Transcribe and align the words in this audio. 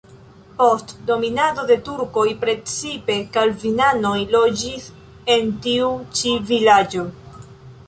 Post 0.59 0.93
dominado 1.09 1.65
de 1.71 1.77
turkoj 1.89 2.23
precipe 2.45 3.19
kalvinanoj 3.37 4.15
loĝis 4.37 4.89
en 5.37 5.55
tiu 5.69 5.93
ĉi 6.19 6.35
vilaĝo. 6.53 7.09